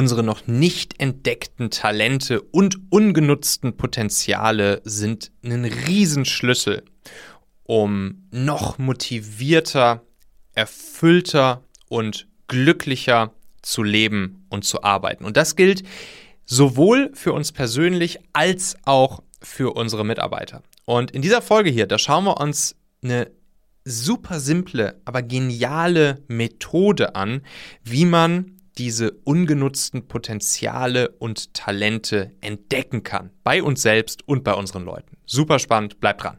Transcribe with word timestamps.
Unsere 0.00 0.22
noch 0.22 0.46
nicht 0.46 0.98
entdeckten 0.98 1.70
Talente 1.70 2.40
und 2.40 2.78
ungenutzten 2.88 3.76
Potenziale 3.76 4.80
sind 4.82 5.30
ein 5.44 5.66
Riesenschlüssel, 5.66 6.84
um 7.64 8.26
noch 8.30 8.78
motivierter, 8.78 10.02
erfüllter 10.54 11.64
und 11.90 12.28
glücklicher 12.48 13.34
zu 13.60 13.82
leben 13.82 14.46
und 14.48 14.64
zu 14.64 14.82
arbeiten. 14.82 15.26
Und 15.26 15.36
das 15.36 15.54
gilt 15.54 15.82
sowohl 16.46 17.10
für 17.12 17.34
uns 17.34 17.52
persönlich 17.52 18.20
als 18.32 18.78
auch 18.86 19.22
für 19.42 19.76
unsere 19.76 20.06
Mitarbeiter. 20.06 20.62
Und 20.86 21.10
in 21.10 21.20
dieser 21.20 21.42
Folge 21.42 21.68
hier, 21.68 21.86
da 21.86 21.98
schauen 21.98 22.24
wir 22.24 22.40
uns 22.40 22.74
eine 23.02 23.30
super 23.84 24.40
simple, 24.40 24.98
aber 25.04 25.20
geniale 25.20 26.22
Methode 26.26 27.16
an, 27.16 27.42
wie 27.84 28.06
man 28.06 28.59
diese 28.80 29.10
ungenutzten 29.24 30.08
Potenziale 30.08 31.10
und 31.18 31.52
Talente 31.52 32.32
entdecken 32.40 33.02
kann. 33.02 33.28
Bei 33.44 33.62
uns 33.62 33.82
selbst 33.82 34.26
und 34.26 34.42
bei 34.42 34.54
unseren 34.54 34.86
Leuten. 34.86 35.18
Super 35.26 35.58
spannend, 35.58 36.00
bleibt 36.00 36.22
dran. 36.22 36.38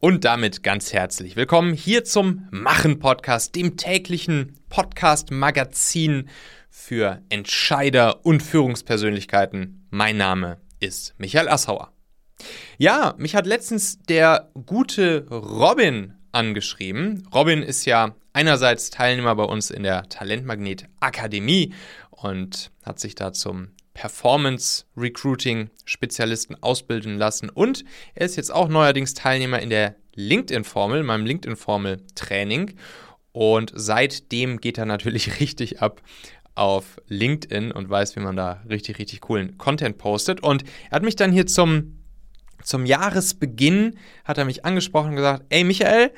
Und 0.00 0.24
damit 0.24 0.62
ganz 0.62 0.94
herzlich 0.94 1.36
willkommen 1.36 1.74
hier 1.74 2.04
zum 2.04 2.48
Machen-Podcast, 2.50 3.54
dem 3.56 3.76
täglichen 3.76 4.58
Podcast-Magazin 4.70 6.30
für 6.70 7.20
Entscheider 7.28 8.24
und 8.24 8.42
Führungspersönlichkeiten. 8.42 9.86
Mein 9.90 10.16
Name 10.16 10.62
ist 10.80 11.12
Michael 11.18 11.48
Assauer. 11.48 11.92
Ja, 12.78 13.14
mich 13.18 13.36
hat 13.36 13.44
letztens 13.46 13.98
der 13.98 14.50
gute 14.64 15.26
Robin 15.28 16.14
angeschrieben. 16.34 17.26
Robin 17.34 17.62
ist 17.62 17.84
ja 17.84 18.14
einerseits 18.32 18.90
Teilnehmer 18.90 19.34
bei 19.34 19.44
uns 19.44 19.70
in 19.70 19.82
der 19.82 20.08
Talentmagnet 20.08 20.86
Akademie 21.00 21.72
und 22.10 22.70
hat 22.82 22.98
sich 22.98 23.14
da 23.14 23.32
zum 23.32 23.68
Performance 23.94 24.84
Recruiting 24.96 25.70
Spezialisten 25.84 26.56
ausbilden 26.62 27.16
lassen 27.16 27.48
und 27.48 27.84
er 28.14 28.26
ist 28.26 28.36
jetzt 28.36 28.52
auch 28.52 28.68
neuerdings 28.68 29.14
Teilnehmer 29.14 29.60
in 29.60 29.70
der 29.70 29.94
LinkedIn 30.16 30.64
Formel, 30.64 31.04
meinem 31.04 31.26
LinkedIn 31.26 31.56
Formel 31.56 32.02
Training 32.16 32.74
und 33.32 33.72
seitdem 33.74 34.60
geht 34.60 34.78
er 34.78 34.86
natürlich 34.86 35.40
richtig 35.40 35.80
ab 35.80 36.02
auf 36.54 37.00
LinkedIn 37.08 37.72
und 37.72 37.90
weiß, 37.90 38.16
wie 38.16 38.20
man 38.20 38.36
da 38.36 38.62
richtig, 38.68 38.98
richtig 38.98 39.20
coolen 39.22 39.58
Content 39.58 39.98
postet. 39.98 40.40
Und 40.40 40.64
er 40.88 40.96
hat 40.96 41.02
mich 41.02 41.16
dann 41.16 41.32
hier 41.32 41.46
zum, 41.46 42.03
zum 42.64 42.86
Jahresbeginn, 42.86 43.96
hat 44.24 44.38
er 44.38 44.44
mich 44.44 44.64
angesprochen 44.64 45.10
und 45.10 45.16
gesagt, 45.16 45.44
ey 45.50 45.62
Michael, 45.62 46.10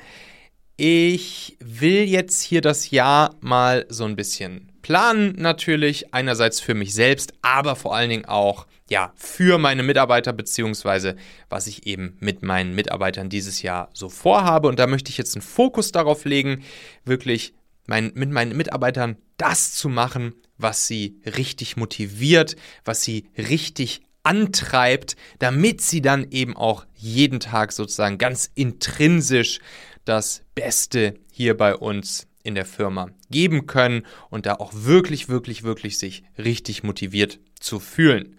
ich 0.77 1.57
will 1.59 2.03
jetzt 2.03 2.41
hier 2.41 2.61
das 2.61 2.91
Jahr 2.91 3.35
mal 3.41 3.85
so 3.89 4.05
ein 4.05 4.15
bisschen 4.15 4.71
planen 4.81 5.33
natürlich, 5.37 6.13
einerseits 6.13 6.61
für 6.61 6.73
mich 6.73 6.93
selbst, 6.93 7.33
aber 7.41 7.75
vor 7.75 7.95
allen 7.95 8.09
Dingen 8.09 8.25
auch 8.25 8.67
ja, 8.89 9.11
für 9.15 9.57
meine 9.57 9.83
Mitarbeiter 9.83 10.31
beziehungsweise 10.31 11.17
was 11.49 11.67
ich 11.67 11.85
eben 11.87 12.15
mit 12.21 12.41
meinen 12.41 12.73
Mitarbeitern 12.73 13.29
dieses 13.29 13.61
Jahr 13.61 13.89
so 13.93 14.07
vorhabe. 14.07 14.69
Und 14.69 14.79
da 14.79 14.87
möchte 14.87 15.09
ich 15.09 15.17
jetzt 15.17 15.35
einen 15.35 15.41
Fokus 15.41 15.91
darauf 15.91 16.23
legen, 16.23 16.63
wirklich 17.03 17.53
mein, 17.85 18.11
mit 18.15 18.31
meinen 18.31 18.55
Mitarbeitern 18.55 19.17
das 19.35 19.73
zu 19.73 19.89
machen, 19.89 20.33
was 20.57 20.87
sie 20.87 21.19
richtig 21.25 21.75
motiviert, 21.75 22.55
was 22.85 23.03
sie 23.03 23.29
richtig 23.37 24.01
antreibt, 24.27 25.15
damit 25.39 25.79
sie 25.79 26.01
dann 26.01 26.29
eben 26.31 26.57
auch 26.57 26.85
jeden 26.95 27.39
Tag 27.39 27.71
sozusagen 27.71 28.17
ganz 28.17 28.51
intrinsisch 28.55 29.59
das 30.03 30.43
Beste 30.53 31.13
hier 31.31 31.55
bei 31.55 31.73
uns 31.73 32.27
in 32.43 32.53
der 32.53 32.65
Firma 32.65 33.07
geben 33.29 33.67
können 33.67 34.05
und 34.29 34.45
da 34.45 34.55
auch 34.55 34.73
wirklich, 34.73 35.29
wirklich, 35.29 35.63
wirklich 35.63 35.97
sich 35.97 36.23
richtig 36.37 36.83
motiviert 36.83 37.39
zu 37.57 37.79
fühlen. 37.79 38.35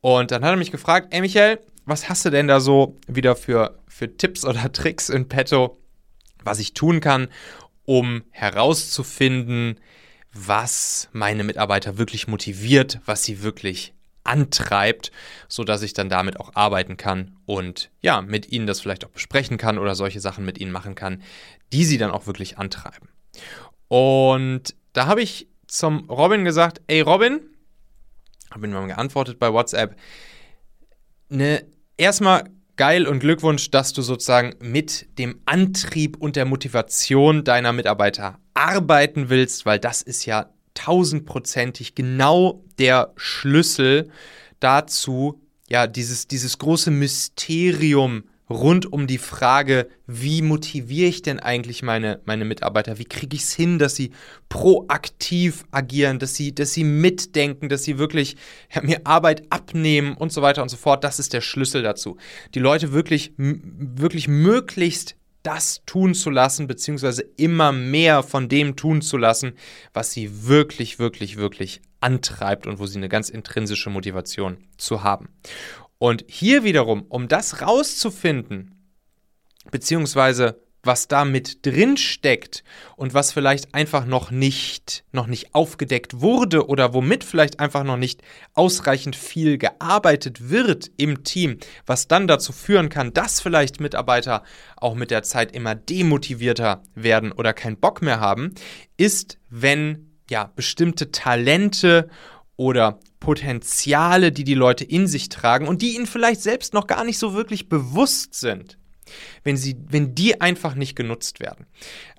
Und 0.00 0.32
dann 0.32 0.42
hat 0.44 0.50
er 0.50 0.56
mich 0.56 0.72
gefragt, 0.72 1.08
ey 1.10 1.20
Michael, 1.20 1.60
was 1.84 2.08
hast 2.08 2.24
du 2.24 2.30
denn 2.30 2.48
da 2.48 2.58
so 2.58 2.96
wieder 3.06 3.36
für, 3.36 3.78
für 3.86 4.16
Tipps 4.16 4.44
oder 4.44 4.72
Tricks 4.72 5.08
in 5.08 5.28
petto, 5.28 5.78
was 6.42 6.58
ich 6.58 6.74
tun 6.74 7.00
kann, 7.00 7.28
um 7.84 8.24
herauszufinden, 8.30 9.78
was 10.32 11.08
meine 11.12 11.44
Mitarbeiter 11.44 11.96
wirklich 11.96 12.26
motiviert, 12.26 13.00
was 13.04 13.22
sie 13.22 13.42
wirklich 13.44 13.94
antreibt, 14.28 15.10
sodass 15.48 15.82
ich 15.82 15.94
dann 15.94 16.08
damit 16.08 16.38
auch 16.38 16.54
arbeiten 16.54 16.96
kann 16.96 17.36
und 17.46 17.90
ja, 18.00 18.20
mit 18.20 18.52
ihnen 18.52 18.66
das 18.66 18.80
vielleicht 18.80 19.04
auch 19.04 19.10
besprechen 19.10 19.56
kann 19.56 19.78
oder 19.78 19.94
solche 19.94 20.20
Sachen 20.20 20.44
mit 20.44 20.58
ihnen 20.58 20.70
machen 20.70 20.94
kann, 20.94 21.22
die 21.72 21.84
sie 21.84 21.98
dann 21.98 22.10
auch 22.10 22.26
wirklich 22.26 22.58
antreiben. 22.58 23.08
Und 23.88 24.74
da 24.92 25.06
habe 25.06 25.22
ich 25.22 25.48
zum 25.66 26.08
Robin 26.10 26.44
gesagt, 26.44 26.80
ey 26.86 27.00
Robin, 27.00 27.40
habe 28.50 28.66
ihm 28.66 28.72
mal 28.72 28.86
geantwortet 28.86 29.38
bei 29.38 29.52
WhatsApp, 29.52 29.96
ne, 31.28 31.64
erstmal 31.96 32.44
geil 32.76 33.06
und 33.06 33.18
Glückwunsch, 33.18 33.70
dass 33.70 33.92
du 33.92 34.02
sozusagen 34.02 34.54
mit 34.60 35.18
dem 35.18 35.40
Antrieb 35.46 36.16
und 36.18 36.36
der 36.36 36.44
Motivation 36.44 37.44
deiner 37.44 37.72
Mitarbeiter 37.72 38.38
arbeiten 38.54 39.28
willst, 39.28 39.66
weil 39.66 39.78
das 39.78 40.00
ist 40.00 40.24
ja 40.26 40.50
tausendprozentig 40.78 41.94
genau 41.94 42.62
der 42.78 43.12
Schlüssel 43.16 44.10
dazu, 44.60 45.40
ja, 45.68 45.86
dieses, 45.86 46.28
dieses 46.28 46.58
große 46.58 46.90
Mysterium 46.90 48.24
rund 48.48 48.90
um 48.90 49.06
die 49.06 49.18
Frage, 49.18 49.88
wie 50.06 50.40
motiviere 50.40 51.08
ich 51.08 51.20
denn 51.20 51.40
eigentlich 51.40 51.82
meine, 51.82 52.20
meine 52.24 52.44
Mitarbeiter? 52.44 52.98
Wie 52.98 53.04
kriege 53.04 53.36
ich 53.36 53.42
es 53.42 53.52
hin, 53.52 53.78
dass 53.78 53.96
sie 53.96 54.12
proaktiv 54.48 55.64
agieren, 55.70 56.18
dass 56.18 56.34
sie, 56.34 56.54
dass 56.54 56.72
sie 56.72 56.84
mitdenken, 56.84 57.68
dass 57.68 57.82
sie 57.82 57.98
wirklich 57.98 58.36
ja, 58.72 58.82
mir 58.82 59.00
Arbeit 59.04 59.42
abnehmen 59.50 60.16
und 60.16 60.32
so 60.32 60.40
weiter 60.40 60.62
und 60.62 60.70
so 60.70 60.76
fort. 60.76 61.04
Das 61.04 61.18
ist 61.18 61.32
der 61.32 61.42
Schlüssel 61.42 61.82
dazu. 61.82 62.16
Die 62.54 62.60
Leute 62.60 62.92
wirklich, 62.92 63.32
wirklich 63.36 64.28
möglichst 64.28 65.17
das 65.48 65.82
tun 65.86 66.12
zu 66.12 66.28
lassen, 66.28 66.66
beziehungsweise 66.66 67.22
immer 67.38 67.72
mehr 67.72 68.22
von 68.22 68.50
dem 68.50 68.76
tun 68.76 69.00
zu 69.00 69.16
lassen, 69.16 69.54
was 69.94 70.10
sie 70.10 70.46
wirklich, 70.46 70.98
wirklich, 70.98 71.38
wirklich 71.38 71.80
antreibt 72.00 72.66
und 72.66 72.78
wo 72.78 72.84
sie 72.84 72.98
eine 72.98 73.08
ganz 73.08 73.30
intrinsische 73.30 73.88
Motivation 73.88 74.58
zu 74.76 75.02
haben. 75.04 75.30
Und 75.96 76.26
hier 76.28 76.64
wiederum, 76.64 77.06
um 77.08 77.28
das 77.28 77.62
rauszufinden, 77.62 78.92
beziehungsweise 79.70 80.60
was 80.82 81.08
da 81.08 81.24
mit 81.24 81.66
drin 81.66 81.96
steckt 81.96 82.62
und 82.96 83.14
was 83.14 83.32
vielleicht 83.32 83.74
einfach 83.74 84.06
noch 84.06 84.30
nicht, 84.30 85.04
noch 85.12 85.26
nicht 85.26 85.54
aufgedeckt 85.54 86.20
wurde 86.20 86.66
oder 86.68 86.94
womit 86.94 87.24
vielleicht 87.24 87.60
einfach 87.60 87.84
noch 87.84 87.96
nicht 87.96 88.22
ausreichend 88.54 89.16
viel 89.16 89.58
gearbeitet 89.58 90.50
wird 90.50 90.90
im 90.96 91.24
Team, 91.24 91.58
was 91.86 92.08
dann 92.08 92.28
dazu 92.28 92.52
führen 92.52 92.88
kann, 92.88 93.12
dass 93.12 93.40
vielleicht 93.40 93.80
Mitarbeiter 93.80 94.44
auch 94.76 94.94
mit 94.94 95.10
der 95.10 95.22
Zeit 95.22 95.52
immer 95.52 95.74
demotivierter 95.74 96.82
werden 96.94 97.32
oder 97.32 97.52
keinen 97.52 97.78
Bock 97.78 98.02
mehr 98.02 98.20
haben, 98.20 98.54
ist, 98.96 99.38
wenn 99.50 100.18
ja 100.30 100.50
bestimmte 100.54 101.10
Talente 101.10 102.08
oder 102.56 102.98
Potenziale, 103.20 104.32
die 104.32 104.44
die 104.44 104.54
Leute 104.54 104.84
in 104.84 105.06
sich 105.06 105.28
tragen 105.28 105.66
und 105.66 105.82
die 105.82 105.96
ihnen 105.96 106.06
vielleicht 106.06 106.42
selbst 106.42 106.74
noch 106.74 106.86
gar 106.86 107.04
nicht 107.04 107.18
so 107.18 107.34
wirklich 107.34 107.68
bewusst 107.68 108.34
sind, 108.34 108.77
wenn, 109.44 109.56
sie, 109.56 109.76
wenn 109.88 110.14
die 110.14 110.40
einfach 110.40 110.74
nicht 110.74 110.96
genutzt 110.96 111.40
werden. 111.40 111.66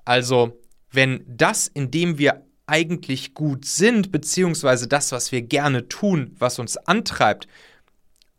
Also 0.04 0.60
wenn 0.90 1.24
das, 1.26 1.66
in 1.66 1.90
dem 1.90 2.18
wir 2.18 2.44
eigentlich 2.66 3.34
gut 3.34 3.64
sind, 3.64 4.12
beziehungsweise 4.12 4.86
das, 4.86 5.12
was 5.12 5.32
wir 5.32 5.42
gerne 5.42 5.88
tun, 5.88 6.34
was 6.38 6.58
uns 6.58 6.76
antreibt, 6.76 7.48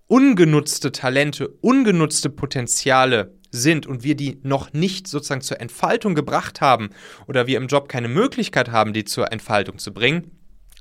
ungenutzte 0.07 0.91
Talente, 0.91 1.47
ungenutzte 1.47 2.29
Potenziale 2.29 3.33
sind 3.51 3.85
und 3.85 4.03
wir 4.03 4.15
die 4.15 4.39
noch 4.43 4.73
nicht 4.73 5.07
sozusagen 5.07 5.41
zur 5.41 5.59
Entfaltung 5.59 6.15
gebracht 6.15 6.61
haben 6.61 6.89
oder 7.27 7.47
wir 7.47 7.57
im 7.57 7.67
Job 7.67 7.89
keine 7.89 8.07
Möglichkeit 8.07 8.71
haben, 8.71 8.93
die 8.93 9.03
zur 9.03 9.31
Entfaltung 9.31 9.77
zu 9.77 9.93
bringen, 9.93 10.31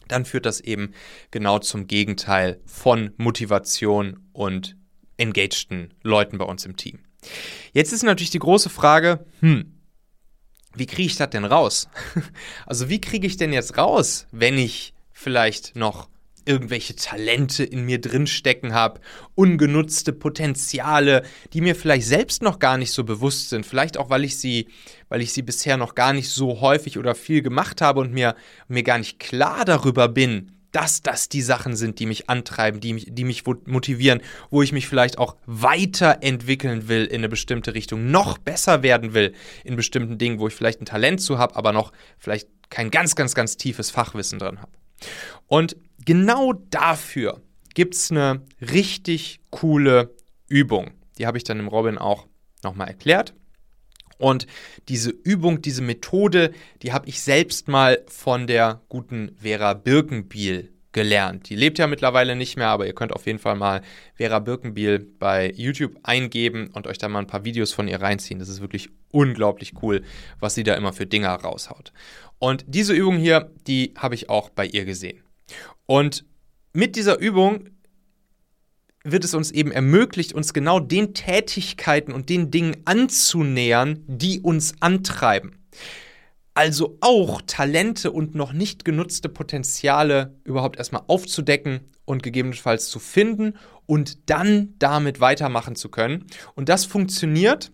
dann 0.08 0.24
führt 0.24 0.46
das 0.46 0.60
eben 0.60 0.92
genau 1.30 1.58
zum 1.58 1.86
Gegenteil 1.86 2.60
von 2.66 3.12
Motivation 3.16 4.20
und 4.32 4.76
engagten 5.16 5.94
Leuten 6.02 6.38
bei 6.38 6.44
uns 6.44 6.64
im 6.64 6.76
Team. 6.76 7.00
Jetzt 7.72 7.92
ist 7.92 8.02
natürlich 8.02 8.30
die 8.30 8.38
große 8.38 8.70
Frage, 8.70 9.24
hm, 9.40 9.80
wie 10.74 10.86
kriege 10.86 11.06
ich 11.06 11.16
das 11.16 11.30
denn 11.30 11.44
raus? 11.44 11.88
Also 12.66 12.88
wie 12.88 13.00
kriege 13.00 13.26
ich 13.26 13.36
denn 13.36 13.52
jetzt 13.52 13.76
raus, 13.76 14.26
wenn 14.30 14.56
ich 14.56 14.94
vielleicht 15.12 15.76
noch 15.76 16.08
irgendwelche 16.44 16.96
Talente 16.96 17.64
in 17.64 17.84
mir 17.84 18.00
drinstecken 18.00 18.72
habe, 18.72 19.00
ungenutzte 19.34 20.12
Potenziale, 20.12 21.22
die 21.52 21.60
mir 21.60 21.74
vielleicht 21.74 22.06
selbst 22.06 22.42
noch 22.42 22.58
gar 22.58 22.78
nicht 22.78 22.92
so 22.92 23.04
bewusst 23.04 23.50
sind, 23.50 23.66
vielleicht 23.66 23.98
auch 23.98 24.10
weil 24.10 24.24
ich 24.24 24.38
sie, 24.38 24.68
weil 25.08 25.20
ich 25.20 25.32
sie 25.32 25.42
bisher 25.42 25.76
noch 25.76 25.94
gar 25.94 26.12
nicht 26.12 26.30
so 26.30 26.60
häufig 26.60 26.98
oder 26.98 27.14
viel 27.14 27.42
gemacht 27.42 27.80
habe 27.80 28.00
und 28.00 28.12
mir, 28.12 28.34
mir 28.68 28.82
gar 28.82 28.98
nicht 28.98 29.18
klar 29.18 29.64
darüber 29.64 30.08
bin, 30.08 30.52
dass 30.72 31.02
das 31.02 31.28
die 31.28 31.42
Sachen 31.42 31.76
sind, 31.76 31.98
die 31.98 32.06
mich 32.06 32.30
antreiben, 32.30 32.80
die 32.80 32.92
mich, 32.92 33.06
die 33.08 33.24
mich 33.24 33.44
motivieren, 33.66 34.20
wo 34.50 34.62
ich 34.62 34.72
mich 34.72 34.86
vielleicht 34.86 35.18
auch 35.18 35.36
weiterentwickeln 35.46 36.88
will 36.88 37.04
in 37.04 37.18
eine 37.18 37.28
bestimmte 37.28 37.74
Richtung, 37.74 38.10
noch 38.10 38.38
besser 38.38 38.82
werden 38.82 39.14
will 39.14 39.34
in 39.64 39.76
bestimmten 39.76 40.18
Dingen, 40.18 40.38
wo 40.38 40.48
ich 40.48 40.54
vielleicht 40.54 40.80
ein 40.80 40.86
Talent 40.86 41.20
zu 41.20 41.38
habe, 41.38 41.56
aber 41.56 41.72
noch 41.72 41.92
vielleicht 42.18 42.48
kein 42.70 42.90
ganz, 42.90 43.16
ganz, 43.16 43.34
ganz 43.34 43.56
tiefes 43.56 43.90
Fachwissen 43.90 44.38
drin 44.38 44.60
habe. 44.60 44.70
Und 45.46 45.76
genau 46.04 46.52
dafür 46.52 47.40
gibt 47.74 47.94
es 47.94 48.10
eine 48.10 48.42
richtig 48.60 49.40
coole 49.50 50.14
Übung. 50.48 50.92
Die 51.18 51.26
habe 51.26 51.38
ich 51.38 51.44
dann 51.44 51.58
im 51.58 51.68
Robin 51.68 51.98
auch 51.98 52.26
nochmal 52.62 52.88
erklärt. 52.88 53.34
Und 54.20 54.46
diese 54.88 55.10
Übung, 55.10 55.62
diese 55.62 55.82
Methode, 55.82 56.52
die 56.82 56.92
habe 56.92 57.08
ich 57.08 57.20
selbst 57.20 57.68
mal 57.68 58.02
von 58.06 58.46
der 58.46 58.80
guten 58.88 59.32
Vera 59.40 59.74
Birkenbiel 59.74 60.72
gelernt. 60.92 61.48
Die 61.48 61.54
lebt 61.54 61.78
ja 61.78 61.86
mittlerweile 61.86 62.34
nicht 62.34 62.56
mehr, 62.56 62.68
aber 62.68 62.86
ihr 62.86 62.94
könnt 62.94 63.12
auf 63.12 63.26
jeden 63.26 63.38
Fall 63.38 63.54
mal 63.54 63.80
Vera 64.14 64.40
Birkenbiel 64.40 64.98
bei 64.98 65.52
YouTube 65.52 65.96
eingeben 66.02 66.70
und 66.72 66.86
euch 66.86 66.98
da 66.98 67.08
mal 67.08 67.20
ein 67.20 67.26
paar 67.26 67.44
Videos 67.44 67.72
von 67.72 67.88
ihr 67.88 68.00
reinziehen. 68.00 68.40
Das 68.40 68.48
ist 68.48 68.60
wirklich 68.60 68.90
unglaublich 69.12 69.74
cool, 69.82 70.02
was 70.40 70.54
sie 70.54 70.64
da 70.64 70.74
immer 70.74 70.92
für 70.92 71.06
Dinger 71.06 71.30
raushaut. 71.30 71.92
Und 72.38 72.64
diese 72.66 72.92
Übung 72.92 73.18
hier, 73.18 73.52
die 73.66 73.94
habe 73.96 74.14
ich 74.14 74.28
auch 74.28 74.50
bei 74.50 74.66
ihr 74.66 74.84
gesehen. 74.84 75.22
Und 75.86 76.24
mit 76.72 76.96
dieser 76.96 77.18
Übung 77.18 77.68
wird 79.04 79.24
es 79.24 79.34
uns 79.34 79.50
eben 79.50 79.72
ermöglicht, 79.72 80.32
uns 80.32 80.52
genau 80.52 80.80
den 80.80 81.14
Tätigkeiten 81.14 82.12
und 82.12 82.28
den 82.28 82.50
Dingen 82.50 82.76
anzunähern, 82.84 84.04
die 84.06 84.40
uns 84.40 84.74
antreiben. 84.80 85.58
Also 86.54 86.98
auch 87.00 87.40
Talente 87.46 88.10
und 88.10 88.34
noch 88.34 88.52
nicht 88.52 88.84
genutzte 88.84 89.28
Potenziale 89.28 90.34
überhaupt 90.44 90.76
erstmal 90.76 91.02
aufzudecken 91.06 91.80
und 92.04 92.22
gegebenenfalls 92.22 92.90
zu 92.90 92.98
finden 92.98 93.54
und 93.86 94.28
dann 94.28 94.74
damit 94.78 95.20
weitermachen 95.20 95.76
zu 95.76 95.88
können. 95.88 96.26
Und 96.54 96.68
das 96.68 96.84
funktioniert. 96.84 97.70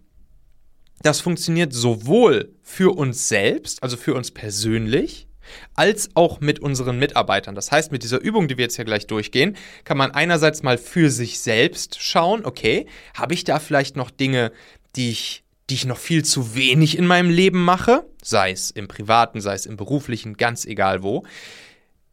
Das 1.02 1.20
funktioniert 1.20 1.72
sowohl 1.72 2.54
für 2.62 2.96
uns 2.96 3.28
selbst, 3.28 3.82
also 3.82 3.96
für 3.96 4.14
uns 4.14 4.30
persönlich, 4.30 5.25
als 5.74 6.10
auch 6.14 6.40
mit 6.40 6.58
unseren 6.58 6.98
Mitarbeitern. 6.98 7.54
Das 7.54 7.72
heißt, 7.72 7.92
mit 7.92 8.02
dieser 8.02 8.20
Übung, 8.20 8.48
die 8.48 8.56
wir 8.56 8.64
jetzt 8.64 8.76
hier 8.76 8.84
gleich 8.84 9.06
durchgehen, 9.06 9.56
kann 9.84 9.96
man 9.96 10.10
einerseits 10.10 10.62
mal 10.62 10.78
für 10.78 11.10
sich 11.10 11.40
selbst 11.40 12.00
schauen, 12.00 12.44
okay, 12.44 12.86
habe 13.14 13.34
ich 13.34 13.44
da 13.44 13.58
vielleicht 13.58 13.96
noch 13.96 14.10
Dinge, 14.10 14.52
die 14.96 15.10
ich, 15.10 15.44
die 15.70 15.74
ich 15.74 15.84
noch 15.84 15.98
viel 15.98 16.24
zu 16.24 16.54
wenig 16.54 16.96
in 16.98 17.06
meinem 17.06 17.30
Leben 17.30 17.64
mache, 17.64 18.04
sei 18.22 18.50
es 18.50 18.70
im 18.70 18.88
privaten, 18.88 19.40
sei 19.40 19.54
es 19.54 19.66
im 19.66 19.76
beruflichen, 19.76 20.36
ganz 20.36 20.64
egal 20.64 21.02
wo. 21.02 21.24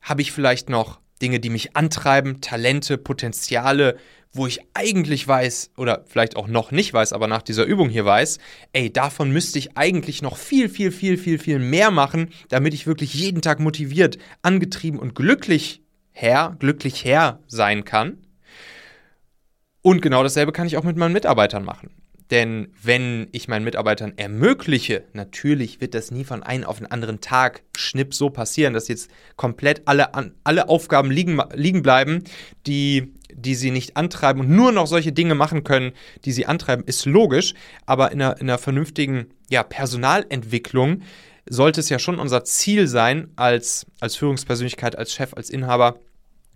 Habe 0.01 0.21
ich 0.21 0.31
vielleicht 0.31 0.69
noch 0.69 0.99
Dinge, 1.21 1.39
die 1.39 1.49
mich 1.49 1.75
antreiben, 1.75 2.41
Talente, 2.41 2.97
Potenziale, 2.97 3.97
wo 4.33 4.47
ich 4.47 4.59
eigentlich 4.73 5.27
weiß 5.27 5.71
oder 5.77 6.03
vielleicht 6.07 6.35
auch 6.35 6.47
noch 6.47 6.71
nicht 6.71 6.91
weiß, 6.91 7.13
aber 7.13 7.27
nach 7.27 7.43
dieser 7.43 7.65
Übung 7.65 7.89
hier 7.89 8.03
weiß, 8.03 8.39
ey, 8.73 8.91
davon 8.91 9.31
müsste 9.31 9.59
ich 9.59 9.77
eigentlich 9.77 10.21
noch 10.21 10.37
viel, 10.37 10.69
viel, 10.69 10.91
viel, 10.91 11.17
viel, 11.17 11.37
viel 11.37 11.59
mehr 11.59 11.91
machen, 11.91 12.29
damit 12.49 12.73
ich 12.73 12.87
wirklich 12.87 13.13
jeden 13.13 13.41
Tag 13.41 13.59
motiviert, 13.59 14.17
angetrieben 14.41 14.99
und 14.99 15.13
glücklich 15.13 15.81
her, 16.11 16.55
glücklich 16.59 17.05
her 17.05 17.39
sein 17.47 17.85
kann. 17.85 18.17
Und 19.81 20.01
genau 20.01 20.23
dasselbe 20.23 20.51
kann 20.51 20.65
ich 20.67 20.77
auch 20.77 20.83
mit 20.83 20.97
meinen 20.97 21.13
Mitarbeitern 21.13 21.63
machen. 21.63 21.91
Denn 22.31 22.69
wenn 22.81 23.27
ich 23.31 23.47
meinen 23.47 23.65
Mitarbeitern 23.65 24.13
ermögliche, 24.15 25.03
natürlich 25.13 25.81
wird 25.81 25.93
das 25.93 26.09
nie 26.09 26.23
von 26.23 26.41
einem 26.41 26.63
auf 26.63 26.77
den 26.77 26.89
anderen 26.89 27.21
Tag 27.21 27.61
schnipp 27.77 28.13
so 28.15 28.29
passieren, 28.29 28.73
dass 28.73 28.87
jetzt 28.87 29.11
komplett 29.35 29.83
alle, 29.85 30.09
alle 30.43 30.69
Aufgaben 30.69 31.11
liegen, 31.11 31.39
liegen 31.53 31.83
bleiben, 31.83 32.23
die, 32.65 33.13
die 33.35 33.55
sie 33.55 33.71
nicht 33.71 33.97
antreiben 33.97 34.41
und 34.41 34.49
nur 34.49 34.71
noch 34.71 34.87
solche 34.87 35.11
Dinge 35.11 35.35
machen 35.35 35.63
können, 35.63 35.93
die 36.25 36.31
sie 36.31 36.45
antreiben, 36.45 36.83
ist 36.85 37.05
logisch. 37.05 37.53
Aber 37.85 38.11
in 38.11 38.21
einer, 38.21 38.39
in 38.39 38.49
einer 38.49 38.57
vernünftigen 38.57 39.27
ja, 39.49 39.63
Personalentwicklung 39.63 41.01
sollte 41.45 41.81
es 41.81 41.89
ja 41.89 41.99
schon 41.99 42.19
unser 42.19 42.43
Ziel 42.43 42.87
sein, 42.87 43.31
als, 43.35 43.85
als 43.99 44.15
Führungspersönlichkeit, 44.15 44.97
als 44.97 45.13
Chef, 45.13 45.33
als 45.33 45.49
Inhaber, 45.49 45.99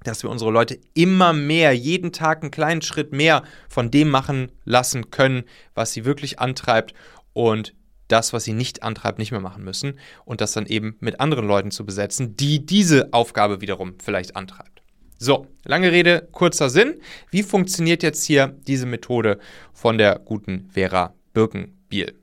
dass 0.03 0.23
wir 0.23 0.29
unsere 0.29 0.51
Leute 0.51 0.79
immer 0.93 1.33
mehr, 1.33 1.73
jeden 1.73 2.11
Tag 2.11 2.41
einen 2.41 2.51
kleinen 2.51 2.81
Schritt 2.81 3.11
mehr 3.11 3.43
von 3.67 3.91
dem 3.91 4.09
machen 4.09 4.51
lassen 4.63 5.11
können, 5.11 5.43
was 5.73 5.91
sie 5.91 6.05
wirklich 6.05 6.39
antreibt 6.39 6.93
und 7.33 7.73
das, 8.07 8.31
was 8.31 8.45
sie 8.45 8.53
nicht 8.53 8.83
antreibt, 8.83 9.19
nicht 9.19 9.31
mehr 9.31 9.41
machen 9.41 9.63
müssen 9.63 9.99
und 10.23 10.39
das 10.39 10.53
dann 10.53 10.65
eben 10.65 10.95
mit 10.99 11.19
anderen 11.19 11.45
Leuten 11.45 11.71
zu 11.71 11.85
besetzen, 11.85 12.37
die 12.37 12.65
diese 12.65 13.11
Aufgabe 13.11 13.59
wiederum 13.59 13.95
vielleicht 14.01 14.35
antreibt. 14.35 14.81
So, 15.19 15.47
lange 15.63 15.91
Rede, 15.91 16.27
kurzer 16.31 16.69
Sinn. 16.69 17.01
Wie 17.31 17.41
funktioniert 17.41 18.03
jetzt 18.03 18.23
hier 18.23 18.55
diese 18.67 18.85
Methode 18.85 19.39
von 19.73 19.97
der 19.97 20.19
guten 20.19 20.69
Vera 20.71 21.15
Birkenbiel? 21.33 22.13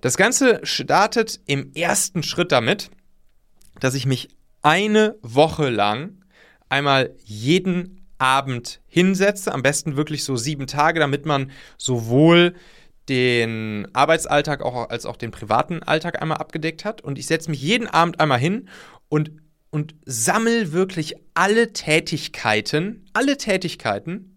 Das 0.00 0.16
Ganze 0.16 0.60
startet 0.62 1.40
im 1.44 1.72
ersten 1.74 2.22
Schritt 2.22 2.50
damit, 2.50 2.90
dass 3.80 3.94
ich 3.94 4.06
mich 4.06 4.28
eine 4.62 5.16
Woche 5.20 5.68
lang 5.68 6.24
einmal 6.70 7.14
jeden 7.24 8.06
Abend 8.16 8.80
hinsetze, 8.86 9.52
am 9.52 9.62
besten 9.62 9.96
wirklich 9.96 10.24
so 10.24 10.36
sieben 10.36 10.66
Tage, 10.66 11.00
damit 11.00 11.26
man 11.26 11.50
sowohl 11.76 12.54
den 13.10 13.86
Arbeitsalltag 13.92 14.62
auch, 14.62 14.88
als 14.88 15.06
auch 15.06 15.16
den 15.16 15.30
privaten 15.30 15.82
Alltag 15.82 16.20
einmal 16.20 16.38
abgedeckt 16.38 16.84
hat. 16.84 17.02
Und 17.02 17.18
ich 17.18 17.26
setze 17.26 17.50
mich 17.50 17.62
jeden 17.62 17.86
Abend 17.86 18.20
einmal 18.20 18.38
hin 18.38 18.68
und, 19.08 19.32
und 19.70 19.94
sammle 20.04 20.72
wirklich 20.72 21.14
alle 21.34 21.72
Tätigkeiten, 21.72 23.06
alle 23.12 23.36
Tätigkeiten, 23.36 24.34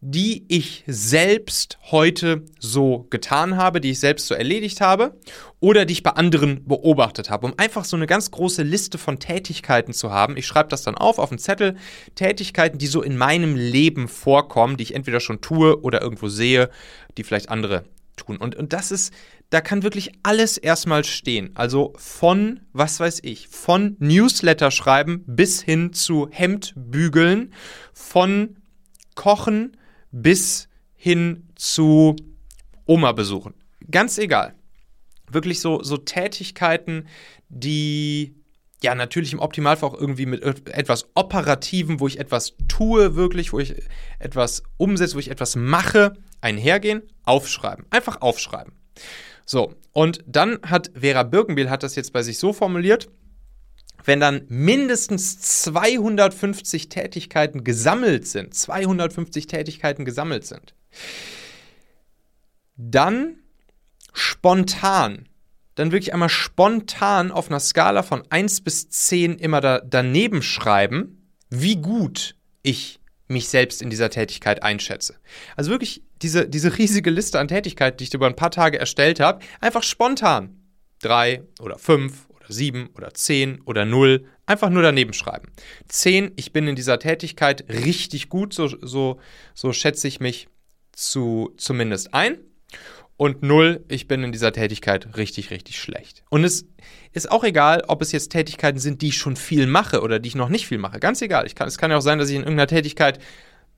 die 0.00 0.44
ich 0.48 0.84
selbst 0.86 1.78
heute 1.90 2.44
so 2.60 3.06
getan 3.10 3.56
habe, 3.56 3.80
die 3.80 3.90
ich 3.90 4.00
selbst 4.00 4.28
so 4.28 4.34
erledigt 4.34 4.80
habe 4.80 5.18
oder 5.58 5.84
die 5.84 5.92
ich 5.92 6.04
bei 6.04 6.12
anderen 6.12 6.64
beobachtet 6.68 7.30
habe, 7.30 7.46
um 7.46 7.54
einfach 7.56 7.84
so 7.84 7.96
eine 7.96 8.06
ganz 8.06 8.30
große 8.30 8.62
Liste 8.62 8.96
von 8.96 9.18
Tätigkeiten 9.18 9.92
zu 9.92 10.12
haben. 10.12 10.36
Ich 10.36 10.46
schreibe 10.46 10.68
das 10.68 10.82
dann 10.82 10.94
auf 10.94 11.18
auf 11.18 11.32
einen 11.32 11.40
Zettel, 11.40 11.76
Tätigkeiten, 12.14 12.78
die 12.78 12.86
so 12.86 13.02
in 13.02 13.16
meinem 13.16 13.56
Leben 13.56 14.06
vorkommen, 14.06 14.76
die 14.76 14.84
ich 14.84 14.94
entweder 14.94 15.18
schon 15.18 15.40
tue 15.40 15.80
oder 15.82 16.00
irgendwo 16.00 16.28
sehe, 16.28 16.70
die 17.16 17.24
vielleicht 17.24 17.48
andere 17.48 17.84
tun. 18.18 18.36
Und, 18.36 18.54
und 18.56 18.72
das 18.72 18.90
ist, 18.90 19.12
da 19.50 19.60
kann 19.60 19.82
wirklich 19.82 20.12
alles 20.22 20.58
erstmal 20.58 21.04
stehen. 21.04 21.50
Also 21.54 21.94
von, 21.96 22.60
was 22.72 23.00
weiß 23.00 23.20
ich, 23.22 23.48
von 23.48 23.96
Newsletter 23.98 24.70
schreiben 24.70 25.24
bis 25.26 25.62
hin 25.62 25.92
zu 25.92 26.28
Hemd 26.30 26.74
bügeln, 26.76 27.54
von 27.92 28.56
Kochen 29.14 29.76
bis 30.12 30.68
hin 30.94 31.48
zu 31.54 32.16
Oma 32.86 33.12
besuchen. 33.12 33.54
Ganz 33.90 34.18
egal. 34.18 34.54
Wirklich 35.30 35.60
so, 35.60 35.82
so 35.82 35.96
Tätigkeiten, 35.96 37.06
die 37.48 38.34
ja 38.82 38.94
natürlich 38.94 39.32
im 39.32 39.40
Optimalfall 39.40 39.90
auch 39.90 40.00
irgendwie 40.00 40.26
mit 40.26 40.42
etwas 40.42 41.08
Operativen, 41.14 42.00
wo 42.00 42.06
ich 42.06 42.18
etwas 42.18 42.54
tue, 42.68 43.16
wirklich, 43.16 43.52
wo 43.52 43.58
ich 43.58 43.74
etwas 44.18 44.62
umsetze, 44.76 45.14
wo 45.14 45.18
ich 45.18 45.30
etwas 45.30 45.56
mache, 45.56 46.14
einhergehen, 46.40 47.02
aufschreiben. 47.24 47.86
Einfach 47.90 48.20
aufschreiben. 48.20 48.72
So, 49.44 49.74
und 49.92 50.22
dann 50.26 50.58
hat 50.62 50.90
Vera 50.94 51.22
Birkenbiel 51.22 51.70
hat 51.70 51.82
das 51.82 51.94
jetzt 51.94 52.12
bei 52.12 52.22
sich 52.22 52.38
so 52.38 52.52
formuliert, 52.52 53.08
wenn 54.04 54.20
dann 54.20 54.42
mindestens 54.48 55.40
250 55.40 56.88
Tätigkeiten 56.88 57.64
gesammelt 57.64 58.26
sind, 58.26 58.54
250 58.54 59.46
Tätigkeiten 59.46 60.04
gesammelt 60.04 60.46
sind, 60.46 60.74
dann 62.76 63.38
spontan, 64.12 65.28
dann 65.74 65.92
wirklich 65.92 66.12
einmal 66.12 66.28
spontan 66.28 67.30
auf 67.30 67.48
einer 67.48 67.60
Skala 67.60 68.02
von 68.02 68.22
1 68.30 68.62
bis 68.62 68.88
10 68.88 69.38
immer 69.38 69.60
da, 69.60 69.80
daneben 69.80 70.42
schreiben, 70.42 71.32
wie 71.50 71.76
gut 71.76 72.36
ich 72.62 72.97
mich 73.28 73.48
selbst 73.48 73.82
in 73.82 73.90
dieser 73.90 74.10
Tätigkeit 74.10 74.62
einschätze. 74.62 75.16
Also 75.56 75.70
wirklich 75.70 76.02
diese, 76.22 76.48
diese 76.48 76.76
riesige 76.76 77.10
Liste 77.10 77.38
an 77.38 77.48
Tätigkeiten, 77.48 77.98
die 77.98 78.04
ich 78.04 78.14
über 78.14 78.26
ein 78.26 78.36
paar 78.36 78.50
Tage 78.50 78.78
erstellt 78.78 79.20
habe, 79.20 79.44
einfach 79.60 79.82
spontan. 79.82 80.54
Drei 81.00 81.42
oder 81.60 81.78
fünf 81.78 82.28
oder 82.30 82.52
sieben 82.52 82.90
oder 82.96 83.14
zehn 83.14 83.60
oder 83.62 83.84
null. 83.84 84.26
Einfach 84.46 84.70
nur 84.70 84.82
daneben 84.82 85.12
schreiben. 85.12 85.52
Zehn, 85.88 86.32
ich 86.36 86.52
bin 86.52 86.66
in 86.66 86.74
dieser 86.74 86.98
Tätigkeit 86.98 87.64
richtig 87.68 88.28
gut, 88.30 88.54
so, 88.54 88.66
so, 88.66 89.20
so 89.54 89.72
schätze 89.72 90.08
ich 90.08 90.20
mich 90.20 90.48
zu, 90.92 91.54
zumindest 91.58 92.14
ein. 92.14 92.38
Und 93.18 93.42
null, 93.42 93.84
ich 93.88 94.06
bin 94.06 94.22
in 94.22 94.30
dieser 94.30 94.52
Tätigkeit 94.52 95.16
richtig, 95.16 95.50
richtig 95.50 95.76
schlecht. 95.80 96.22
Und 96.30 96.44
es 96.44 96.66
ist 97.12 97.32
auch 97.32 97.42
egal, 97.42 97.82
ob 97.88 98.00
es 98.00 98.12
jetzt 98.12 98.30
Tätigkeiten 98.30 98.78
sind, 98.78 99.02
die 99.02 99.08
ich 99.08 99.16
schon 99.16 99.34
viel 99.34 99.66
mache 99.66 100.02
oder 100.02 100.20
die 100.20 100.28
ich 100.28 100.36
noch 100.36 100.48
nicht 100.48 100.68
viel 100.68 100.78
mache. 100.78 101.00
Ganz 101.00 101.20
egal. 101.20 101.44
Ich 101.44 101.56
kann, 101.56 101.66
es 101.66 101.78
kann 101.78 101.90
ja 101.90 101.96
auch 101.96 102.02
sein, 102.02 102.20
dass 102.20 102.28
ich 102.28 102.36
in 102.36 102.42
irgendeiner 102.42 102.68
Tätigkeit 102.68 103.18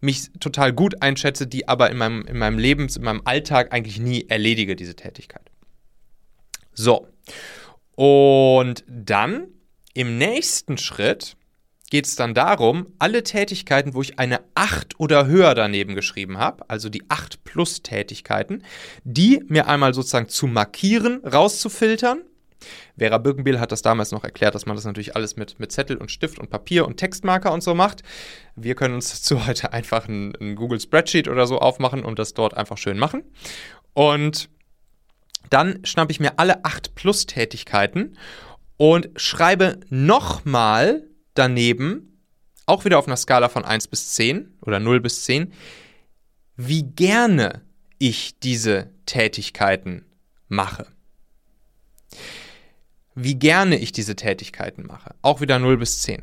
mich 0.03 0.31
total 0.41 0.75
gut 0.75 1.01
einschätze, 1.01 1.47
die 1.47 1.69
aber 1.69 1.89
in 1.91 1.97
meinem, 1.97 2.27
in 2.27 2.37
meinem 2.37 2.59
Leben, 2.59 2.87
in 2.95 3.03
meinem 3.03 3.23
Alltag 3.25 3.73
eigentlich 3.73 3.99
nie 3.99 4.27
erledige, 4.29 4.77
diese 4.77 4.95
Tätigkeit. 4.95 5.51
So. 6.75 7.09
Und 7.95 8.85
dann 8.87 9.47
im 9.95 10.19
nächsten 10.19 10.77
Schritt 10.77 11.39
geht 11.91 12.07
es 12.07 12.17
dann 12.17 12.35
darum, 12.35 12.87
alle 12.99 13.23
Tätigkeiten, 13.23 13.95
wo 13.95 14.01
ich 14.01 14.19
eine 14.19 14.41
8 14.55 14.99
oder 14.99 15.27
höher 15.27 15.55
daneben 15.55 15.95
geschrieben 15.95 16.39
habe, 16.39 16.65
also 16.69 16.89
die 16.89 17.05
8 17.09 17.45
plus 17.45 17.83
Tätigkeiten, 17.83 18.63
die 19.05 19.43
mir 19.49 19.69
einmal 19.69 19.93
sozusagen 19.93 20.29
zu 20.29 20.47
markieren, 20.47 21.21
rauszufiltern, 21.25 22.23
Vera 22.99 23.19
Birkenbiel 23.19 23.59
hat 23.59 23.73
das 23.73 23.83
damals 23.83 24.13
noch 24.13 24.25
erklärt, 24.25 24.55
dass 24.55 24.67
man 24.67 24.77
das 24.77 24.85
natürlich 24.85 25.17
alles 25.17 25.37
mit, 25.37 25.59
mit 25.59 25.73
Zettel 25.73 25.97
und 25.97 26.11
Stift 26.11 26.39
und 26.39 26.51
Papier 26.51 26.87
und 26.87 26.99
Textmarker 26.99 27.53
und 27.53 27.63
so 27.63 27.75
macht. 27.75 28.03
Wir 28.55 28.75
können 28.75 28.95
uns 28.95 29.11
dazu 29.11 29.47
heute 29.47 29.73
einfach 29.73 30.09
ein, 30.09 30.35
ein 30.41 30.57
Google 30.57 30.81
Spreadsheet 30.81 31.29
oder 31.29 31.47
so 31.47 31.59
aufmachen 31.59 32.05
und 32.05 32.19
das 32.19 32.35
dort 32.35 32.55
einfach 32.55 32.79
schön 32.79 32.99
machen. 32.99 33.23
Und 33.95 34.51
dann 35.49 35.85
schnappe 35.85 36.13
ich 36.13 36.21
mir 36.21 36.39
alle 36.39 36.65
8 36.65 36.95
Plus-Tätigkeiten 36.95 38.17
und 38.77 39.09
schreibe 39.17 39.81
nochmal 39.89 41.10
daneben, 41.35 42.25
auch 42.67 42.85
wieder 42.85 42.99
auf 42.99 43.07
einer 43.07 43.17
Skala 43.17 43.49
von 43.49 43.65
1 43.65 43.89
bis 43.89 44.15
10 44.15 44.59
oder 44.63 44.81
0 44.81 45.01
bis 45.01 45.25
10, 45.25 45.53
wie 46.57 46.83
gerne 46.83 47.63
ich 47.99 48.39
diese 48.39 48.91
Tätigkeiten 49.07 50.05
mache. 50.49 50.87
Wie 53.15 53.35
gerne 53.35 53.79
ich 53.79 53.93
diese 53.93 54.17
Tätigkeiten 54.17 54.87
mache. 54.87 55.15
Auch 55.23 55.41
wieder 55.41 55.59
0 55.59 55.77
bis 55.79 56.03
10. 56.03 56.23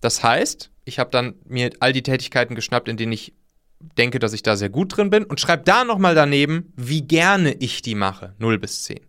Das 0.00 0.22
heißt, 0.22 0.70
ich 0.84 0.98
habe 0.98 1.10
dann 1.10 1.34
mir 1.44 1.70
all 1.80 1.92
die 1.92 2.02
Tätigkeiten 2.02 2.54
geschnappt, 2.54 2.88
in 2.88 2.96
denen 2.96 3.12
ich 3.12 3.34
denke, 3.80 4.18
dass 4.18 4.32
ich 4.32 4.42
da 4.42 4.56
sehr 4.56 4.70
gut 4.70 4.96
drin 4.96 5.10
bin 5.10 5.24
und 5.24 5.40
schreibe 5.40 5.64
da 5.64 5.84
nochmal 5.84 6.14
daneben, 6.14 6.72
wie 6.76 7.02
gerne 7.02 7.54
ich 7.54 7.82
die 7.82 7.94
mache, 7.94 8.34
0 8.38 8.58
bis 8.58 8.84
10. 8.84 9.00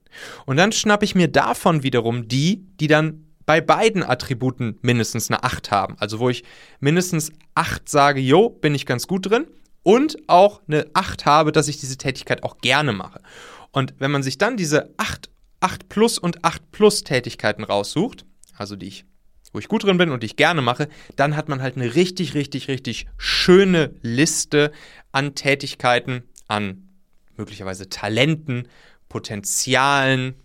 Und 0.46 0.58
dann 0.58 0.72
schnappe 0.72 1.06
ich 1.06 1.15
mir 1.15 1.27
davon 1.27 1.84
wiederum 1.84 2.27
die, 2.27 2.65
die 2.79 2.88
dann 2.88 3.25
bei 3.50 3.62
beiden 3.62 4.03
Attributen 4.03 4.77
mindestens 4.84 5.32
eine 5.32 5.44
8 5.44 5.72
haben. 5.72 5.96
Also 5.98 6.20
wo 6.20 6.29
ich 6.29 6.44
mindestens 6.79 7.32
8 7.56 7.89
sage, 7.89 8.20
jo, 8.20 8.48
bin 8.48 8.75
ich 8.75 8.86
ganz 8.86 9.08
gut 9.08 9.27
drin 9.27 9.48
und 9.82 10.18
auch 10.27 10.62
eine 10.68 10.86
8 10.94 11.25
habe, 11.25 11.51
dass 11.51 11.68
ich 11.68 11.79
diese 11.79 11.98
Tätigkeit 11.98 12.44
auch 12.44 12.60
gerne 12.60 12.94
mache. 12.94 13.24
Und 13.72 13.96
wenn 13.98 14.12
man 14.12 14.22
sich 14.22 14.38
dann 14.38 14.56
diese 14.56 14.94
8, 14.98 15.32
8 15.62 15.89
plus 15.89 16.20
und 16.20 16.46
8 16.46 16.70
plus 16.70 17.03
Tätigkeiten 17.03 17.63
raussucht, 17.63 18.24
also 18.56 18.75
die 18.75 18.86
ich 18.86 19.06
wo 19.51 19.58
ich 19.58 19.68
gut 19.68 19.84
drin 19.84 19.98
bin 19.98 20.12
und 20.12 20.22
die 20.22 20.27
ich 20.27 20.36
gerne 20.36 20.62
mache, 20.62 20.88
dann 21.15 21.36
hat 21.36 21.50
man 21.50 21.60
halt 21.63 21.75
eine 21.75 21.96
richtig, 21.96 22.36
richtig, 22.36 22.68
richtig 22.68 23.08
schöne 23.18 23.96
Liste 24.03 24.72
an 25.12 25.34
Tätigkeiten, 25.34 26.22
an 26.48 26.88
möglicherweise 27.36 27.89
Talenten, 27.89 28.68
Potenzialen, 29.08 30.36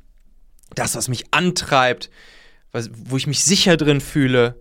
das, 0.75 0.95
was 0.95 1.09
mich 1.09 1.25
antreibt, 1.33 2.09
was, 2.75 2.91
wo 2.93 3.17
ich 3.17 3.27
mich 3.27 3.45
sicher 3.45 3.77
drin 3.77 4.01
fühle, 4.01 4.61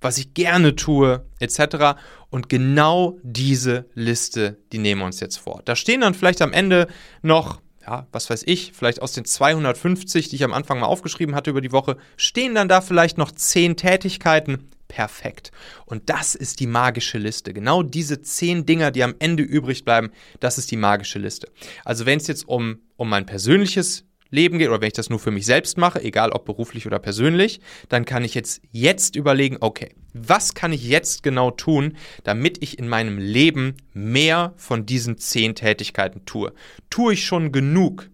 was 0.00 0.18
ich 0.18 0.32
gerne 0.32 0.76
tue, 0.76 1.26
etc. 1.40 1.98
Und 2.30 2.48
genau 2.48 3.18
diese 3.22 3.86
Liste, 3.94 4.58
die 4.72 4.78
nehmen 4.78 5.02
wir 5.02 5.06
uns 5.06 5.20
jetzt 5.20 5.36
vor. 5.36 5.60
Da 5.64 5.76
stehen 5.76 6.00
dann 6.00 6.14
vielleicht 6.14 6.40
am 6.40 6.52
Ende 6.52 6.86
noch 7.22 7.60
ja, 7.86 8.06
was 8.12 8.28
weiß 8.28 8.44
ich, 8.46 8.72
vielleicht 8.72 9.02
aus 9.02 9.12
den 9.12 9.24
250, 9.24 10.28
die 10.28 10.36
ich 10.36 10.44
am 10.44 10.52
Anfang 10.52 10.78
mal 10.78 10.86
aufgeschrieben 10.86 11.34
hatte 11.34 11.50
über 11.50 11.60
die 11.60 11.72
Woche, 11.72 11.96
stehen 12.16 12.54
dann 12.54 12.68
da 12.68 12.82
vielleicht 12.82 13.18
noch 13.18 13.32
10 13.32 13.76
Tätigkeiten. 13.76 14.68
Perfekt. 14.86 15.50
Und 15.86 16.10
das 16.10 16.34
ist 16.34 16.60
die 16.60 16.66
magische 16.66 17.18
Liste. 17.18 17.54
Genau 17.54 17.82
diese 17.82 18.22
10 18.22 18.66
Dinger, 18.66 18.90
die 18.90 19.02
am 19.02 19.14
Ende 19.18 19.42
übrig 19.42 19.84
bleiben, 19.84 20.10
das 20.40 20.58
ist 20.58 20.70
die 20.70 20.76
magische 20.76 21.18
Liste. 21.18 21.48
Also 21.84 22.06
wenn 22.06 22.18
es 22.18 22.26
jetzt 22.26 22.46
um, 22.46 22.80
um 22.96 23.08
mein 23.08 23.24
persönliches 23.24 24.04
Leben 24.30 24.58
geht 24.58 24.68
oder 24.68 24.80
wenn 24.80 24.88
ich 24.88 24.94
das 24.94 25.10
nur 25.10 25.18
für 25.18 25.30
mich 25.30 25.46
selbst 25.46 25.76
mache, 25.78 26.02
egal 26.02 26.30
ob 26.30 26.44
beruflich 26.44 26.86
oder 26.86 26.98
persönlich, 26.98 27.60
dann 27.88 28.04
kann 28.04 28.24
ich 28.24 28.34
jetzt 28.34 28.62
jetzt 28.70 29.16
überlegen, 29.16 29.58
okay, 29.60 29.94
was 30.12 30.54
kann 30.54 30.72
ich 30.72 30.84
jetzt 30.84 31.22
genau 31.22 31.50
tun, 31.50 31.96
damit 32.24 32.62
ich 32.62 32.78
in 32.78 32.88
meinem 32.88 33.18
Leben 33.18 33.76
mehr 33.92 34.54
von 34.56 34.86
diesen 34.86 35.18
zehn 35.18 35.54
Tätigkeiten 35.54 36.24
tue? 36.24 36.52
Tue 36.90 37.14
ich 37.14 37.24
schon 37.24 37.52
genug 37.52 38.08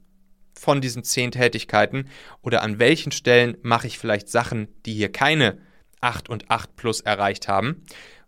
von 0.59 0.81
diesen 0.81 1.05
zehn 1.05 1.31
Tätigkeiten 1.31 2.09
oder 2.43 2.63
an 2.63 2.79
welchen 2.79 3.13
Stellen 3.13 3.57
mache 3.63 3.87
ich 3.87 3.99
vielleicht 3.99 4.29
Sachen, 4.29 4.69
die 4.85 4.95
hier 4.95 5.13
keine 5.13 5.59
8 6.01 6.29
und 6.29 6.51
8 6.51 6.77
plus 6.77 7.01
erreicht 7.01 7.49
haben? 7.49 7.85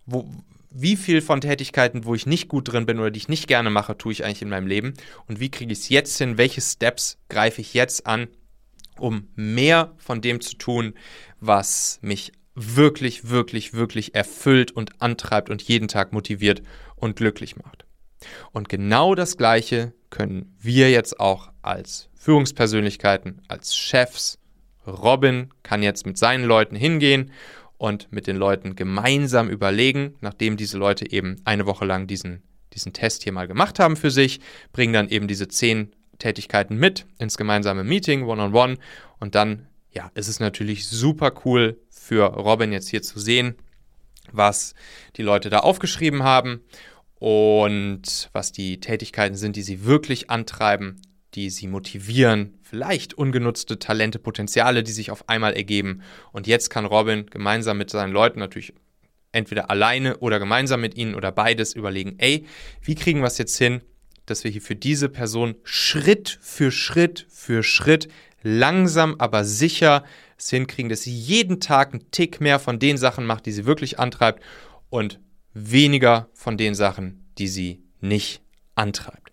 Wo, 0.07 0.29
wie 0.71 0.97
viel 0.97 1.21
von 1.21 1.41
Tätigkeiten, 1.41 2.05
wo 2.05 2.15
ich 2.15 2.27
nicht 2.27 2.49
gut 2.49 2.73
drin 2.73 2.87
bin 2.87 2.99
oder 2.99 3.11
die 3.11 3.19
ich 3.19 3.29
nicht 3.29 3.49
gerne 3.49 3.71
mache, 3.71 3.97
tue 3.97 4.13
ich 4.13 4.25
eigentlich 4.25 4.43
in 4.43 4.49
meinem 4.49 4.67
Leben 4.67 4.95
und 5.27 5.41
wie 5.41 5.51
kriege 5.51 5.73
ich 5.73 5.81
es 5.81 5.89
jetzt 5.89 6.19
hin, 6.19 6.39
welche 6.39 6.61
Steps 6.61 7.19
greife 7.29 7.61
ich 7.61 7.75
jetzt 7.75 8.07
an, 8.07 8.29
um 8.99 9.29
mehr 9.35 9.95
von 9.99 10.21
dem 10.21 10.41
zu 10.41 10.57
tun, 10.57 10.95
was 11.41 11.99
mich 12.03 12.33
wirklich, 12.55 13.29
wirklich, 13.31 13.75
wirklich 13.75 14.15
erfüllt 14.15 14.73
und 14.73 15.01
antreibt 15.01 15.51
und 15.51 15.63
jeden 15.63 15.89
Tag 15.89 16.13
motiviert 16.13 16.63
und 16.97 17.17
glücklich 17.17 17.57
macht. 17.57 17.85
Und 18.53 18.69
genau 18.69 19.15
das 19.15 19.37
Gleiche 19.37 19.93
können 20.11 20.57
wir 20.61 20.91
jetzt 20.91 21.21
auch 21.21 21.53
als 21.63 22.09
Führungspersönlichkeiten, 22.15 23.43
als 23.49 23.77
Chefs. 23.77 24.39
Robin 24.87 25.51
kann 25.63 25.83
jetzt 25.83 26.07
mit 26.07 26.19
seinen 26.19 26.45
Leuten 26.45 26.75
hingehen 26.75 27.31
und 27.79 28.13
mit 28.13 28.27
den 28.27 28.37
Leuten 28.37 28.77
gemeinsam 28.77 29.49
überlegen, 29.49 30.17
nachdem 30.21 30.57
diese 30.57 30.77
Leute 30.77 31.11
eben 31.11 31.37
eine 31.45 31.65
Woche 31.65 31.85
lang 31.85 32.07
diesen, 32.07 32.43
diesen 32.75 32.93
Test 32.93 33.23
hier 33.23 33.33
mal 33.33 33.49
gemacht 33.49 33.79
haben 33.79 33.97
für 33.97 34.11
sich, 34.11 34.41
bringen 34.73 34.93
dann 34.93 35.09
eben 35.09 35.29
diese 35.29 35.49
zehn 35.49 35.93
Tätigkeiten 36.19 36.77
mit 36.77 37.07
ins 37.19 37.37
gemeinsame 37.37 37.85
Meeting, 37.85 38.25
one-on-one. 38.25 38.75
-on 38.75 38.77
-one, 38.77 38.79
und 39.21 39.35
dann, 39.35 39.67
ja, 39.93 40.11
ist 40.15 40.29
es 40.29 40.41
natürlich 40.41 40.87
super 40.89 41.33
cool 41.45 41.79
für 41.89 42.25
Robin 42.25 42.73
jetzt 42.73 42.89
hier 42.89 43.03
zu 43.03 43.21
sehen, 43.21 43.55
was 44.33 44.75
die 45.17 45.23
Leute 45.23 45.49
da 45.49 45.61
aufgeschrieben 45.61 46.25
haben 46.25 46.61
und 47.15 48.29
was 48.33 48.53
die 48.53 48.81
Tätigkeiten 48.81 49.37
sind, 49.37 49.57
die 49.57 49.63
sie 49.63 49.85
wirklich 49.85 50.31
antreiben, 50.31 51.01
die 51.35 51.51
sie 51.51 51.67
motivieren, 51.67 52.59
vielleicht 52.63 53.15
ungenutzte 53.15 53.79
Talente, 53.79 54.19
Potenziale, 54.19 54.83
die 54.83 54.93
sich 54.93 55.11
auf 55.11 55.29
einmal 55.29 55.55
ergeben. 55.55 56.03
Und 56.33 56.47
jetzt 56.47 56.71
kann 56.71 56.87
Robin 56.87 57.27
gemeinsam 57.27 57.79
mit 57.79 57.91
seinen 57.91 58.13
Leuten 58.13 58.39
natürlich 58.39 58.73
entweder 59.33 59.71
alleine 59.71 60.19
oder 60.19 60.39
gemeinsam 60.39 60.81
mit 60.81 60.97
ihnen 60.97 61.15
oder 61.15 61.33
beides 61.33 61.75
überlegen, 61.75 62.15
ey, 62.19 62.47
wie 62.83 62.95
kriegen 62.95 63.21
wir 63.21 63.27
es 63.27 63.39
jetzt 63.39 63.59
hin, 63.59 63.83
dass 64.27 64.45
wir 64.45 64.51
hier 64.51 64.63
für 64.63 64.77
diese 64.77 65.09
Person 65.09 65.55
Schritt 65.65 66.39
für 66.41 66.71
Schritt 66.71 67.27
für 67.29 67.63
Schritt 67.63 68.09
langsam, 68.43 69.17
aber 69.19 69.45
sicher 69.45 70.05
es 70.39 70.51
hinkriegen, 70.51 70.89
dass 70.89 71.03
sie 71.03 71.15
jeden 71.15 71.61
Tag 71.61 71.93
einen 71.93 72.11
Tick 72.11 72.41
mehr 72.41 72.59
von 72.59 72.79
den 72.79 72.97
Sachen 72.97 73.27
macht, 73.27 73.47
die 73.47 73.53
sie 73.53 73.67
wirklich 73.67 73.99
antreibt 73.99 74.43
und 74.89 75.19
weniger 75.53 76.29
von 76.33 76.57
den 76.57 76.75
Sachen, 76.75 77.27
die 77.39 77.49
sie 77.49 77.83
nicht 78.01 78.41
antreibt. 78.75 79.33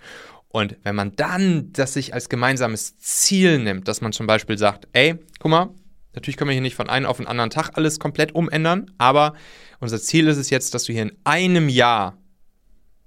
Und 0.56 0.78
wenn 0.84 0.96
man 0.96 1.14
dann 1.18 1.74
das 1.74 1.96
sich 1.96 2.14
als 2.14 2.30
gemeinsames 2.30 2.98
Ziel 2.98 3.60
nimmt, 3.60 3.90
dass 3.90 4.00
man 4.00 4.14
zum 4.14 4.26
Beispiel 4.26 4.58
sagt, 4.58 4.88
ey, 4.94 5.16
guck 5.40 5.52
mal, 5.52 5.70
natürlich 6.14 6.38
können 6.38 6.48
wir 6.48 6.54
hier 6.54 6.62
nicht 6.62 6.78
von 6.78 6.88
einem 6.88 7.08
auf 7.08 7.18
den 7.18 7.28
anderen 7.28 7.50
Tag 7.50 7.72
alles 7.74 8.00
komplett 8.00 8.34
umändern, 8.34 8.90
aber 8.98 9.34
unser 9.82 10.00
Ziel 10.00 10.30
ist 10.30 10.38
es 10.38 10.50
jetzt, 10.50 10.74
dass 10.74 10.86
du 10.86 10.94
hier 10.94 11.02
in 11.02 11.18
einem 11.26 11.68
Jahr, 11.68 12.18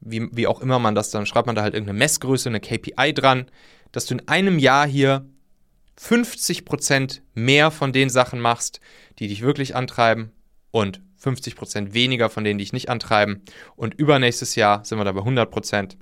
wie, 0.01 0.29
wie 0.31 0.47
auch 0.47 0.61
immer 0.61 0.79
man 0.79 0.95
das 0.95 1.09
dann, 1.09 1.25
schreibt 1.25 1.47
man 1.47 1.57
da 1.57 1.63
halt 1.63 1.73
irgendeine 1.73 1.99
Messgröße, 1.99 2.51
eine 2.51 2.61
KPI 2.61 3.15
dran, 3.15 3.47
dass 3.93 4.05
du 4.05 4.17
in 4.17 4.29
einem 4.29 4.59
Jahr 4.59 4.87
hier 4.87 5.25
50% 5.99 7.23
mehr 7.33 7.71
von 7.71 7.95
den 7.95 8.11
Sachen 8.11 8.41
machst, 8.41 8.81
die 9.21 9.29
dich 9.29 9.41
wirklich 9.41 9.75
antreiben 9.75 10.33
und 10.71 11.01
50% 11.19 11.95
weniger 11.95 12.29
von 12.29 12.45
denen, 12.45 12.59
die 12.59 12.65
dich 12.65 12.75
nicht 12.75 12.91
antreiben. 12.91 13.43
Und 13.75 13.95
übernächstes 13.95 14.55
Jahr 14.55 14.85
sind 14.85 14.99
wir 14.99 15.07
da 15.07 15.13
bei 15.13 15.23
100% 15.23 15.97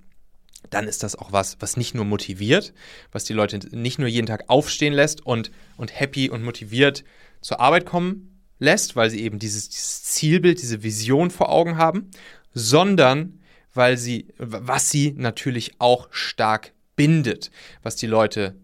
dann 0.70 0.88
ist 0.88 1.02
das 1.02 1.16
auch 1.16 1.32
was, 1.32 1.56
was 1.60 1.76
nicht 1.76 1.94
nur 1.94 2.04
motiviert, 2.04 2.72
was 3.12 3.24
die 3.24 3.32
Leute 3.32 3.58
nicht 3.76 3.98
nur 3.98 4.08
jeden 4.08 4.26
Tag 4.26 4.44
aufstehen 4.48 4.92
lässt 4.92 5.24
und, 5.24 5.50
und 5.76 5.98
happy 5.98 6.30
und 6.30 6.42
motiviert 6.42 7.04
zur 7.40 7.60
Arbeit 7.60 7.86
kommen 7.86 8.42
lässt, 8.58 8.96
weil 8.96 9.10
sie 9.10 9.22
eben 9.22 9.38
dieses, 9.38 9.68
dieses 9.68 10.04
Zielbild, 10.04 10.60
diese 10.60 10.82
Vision 10.82 11.30
vor 11.30 11.50
Augen 11.50 11.76
haben, 11.76 12.10
sondern 12.52 13.40
weil 13.74 13.98
sie, 13.98 14.28
was 14.38 14.90
sie 14.90 15.12
natürlich 15.16 15.80
auch 15.80 16.08
stark 16.10 16.72
bindet, 16.96 17.50
was 17.82 17.96
die 17.96 18.06
Leute 18.06 18.56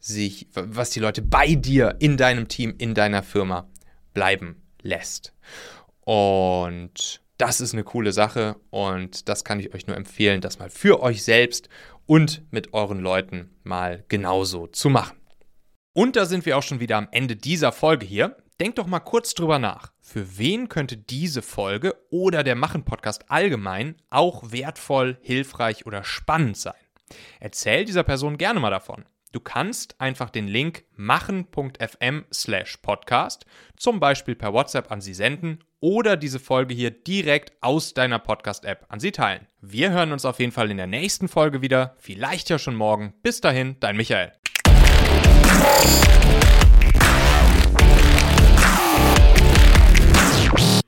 sich, 0.00 0.48
was 0.54 0.90
die 0.90 1.00
Leute 1.00 1.22
bei 1.22 1.54
dir 1.54 1.96
in 1.98 2.16
deinem 2.16 2.48
Team, 2.48 2.74
in 2.78 2.94
deiner 2.94 3.22
Firma 3.22 3.68
bleiben 4.14 4.62
lässt. 4.80 5.34
Und 6.00 7.20
das 7.38 7.60
ist 7.60 7.72
eine 7.72 7.84
coole 7.84 8.12
Sache 8.12 8.56
und 8.70 9.28
das 9.28 9.44
kann 9.44 9.60
ich 9.60 9.72
euch 9.72 9.86
nur 9.86 9.96
empfehlen, 9.96 10.40
das 10.40 10.58
mal 10.58 10.70
für 10.70 11.00
euch 11.00 11.22
selbst 11.22 11.68
und 12.04 12.42
mit 12.50 12.74
euren 12.74 12.98
Leuten 12.98 13.56
mal 13.62 14.04
genauso 14.08 14.66
zu 14.66 14.90
machen. 14.90 15.16
Und 15.94 16.16
da 16.16 16.26
sind 16.26 16.46
wir 16.46 16.58
auch 16.58 16.62
schon 16.62 16.80
wieder 16.80 16.96
am 16.96 17.08
Ende 17.12 17.36
dieser 17.36 17.72
Folge 17.72 18.06
hier. 18.06 18.36
Denkt 18.60 18.78
doch 18.78 18.88
mal 18.88 19.00
kurz 19.00 19.34
drüber 19.34 19.60
nach. 19.60 19.92
Für 20.00 20.36
wen 20.36 20.68
könnte 20.68 20.96
diese 20.96 21.42
Folge 21.42 21.94
oder 22.10 22.42
der 22.42 22.56
Machen-Podcast 22.56 23.30
allgemein 23.30 23.96
auch 24.10 24.50
wertvoll, 24.50 25.18
hilfreich 25.22 25.86
oder 25.86 26.02
spannend 26.02 26.56
sein? 26.56 26.74
Erzähl 27.38 27.84
dieser 27.84 28.02
Person 28.02 28.36
gerne 28.36 28.58
mal 28.58 28.70
davon. 28.70 29.04
Du 29.30 29.40
kannst 29.40 30.00
einfach 30.00 30.30
den 30.30 30.48
Link 30.48 30.84
machen.fm 30.96 32.24
slash 32.32 32.78
podcast 32.78 33.44
zum 33.76 34.00
Beispiel 34.00 34.34
per 34.34 34.52
WhatsApp 34.52 34.90
an 34.90 35.00
sie 35.00 35.14
senden 35.14 35.62
oder 35.80 36.16
diese 36.16 36.38
Folge 36.38 36.74
hier 36.74 36.90
direkt 36.90 37.52
aus 37.60 37.94
deiner 37.94 38.18
Podcast-App 38.18 38.86
an 38.88 39.00
sie 39.00 39.12
teilen. 39.12 39.46
Wir 39.60 39.90
hören 39.90 40.12
uns 40.12 40.24
auf 40.24 40.40
jeden 40.40 40.52
Fall 40.52 40.70
in 40.70 40.76
der 40.76 40.86
nächsten 40.86 41.28
Folge 41.28 41.62
wieder, 41.62 41.94
vielleicht 41.98 42.50
ja 42.50 42.58
schon 42.58 42.74
morgen. 42.74 43.14
Bis 43.22 43.40
dahin, 43.40 43.76
dein 43.80 43.96
Michael. 43.96 44.32